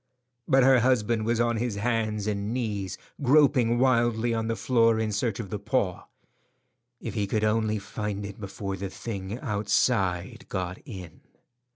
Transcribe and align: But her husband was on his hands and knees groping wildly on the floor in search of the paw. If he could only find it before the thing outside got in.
But 0.47 0.63
her 0.63 0.79
husband 0.79 1.27
was 1.27 1.39
on 1.39 1.57
his 1.57 1.75
hands 1.75 2.25
and 2.25 2.51
knees 2.51 2.97
groping 3.21 3.77
wildly 3.77 4.33
on 4.33 4.47
the 4.47 4.55
floor 4.55 4.99
in 4.99 5.11
search 5.11 5.39
of 5.39 5.51
the 5.51 5.59
paw. 5.59 6.07
If 6.99 7.13
he 7.13 7.27
could 7.27 7.43
only 7.43 7.77
find 7.77 8.25
it 8.25 8.39
before 8.39 8.75
the 8.77 8.89
thing 8.89 9.37
outside 9.41 10.47
got 10.49 10.79
in. 10.85 11.21